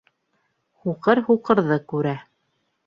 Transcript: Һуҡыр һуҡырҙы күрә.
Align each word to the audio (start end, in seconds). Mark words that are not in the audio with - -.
Һуҡыр 0.87 1.23
һуҡырҙы 1.29 1.81
күрә. 1.95 2.17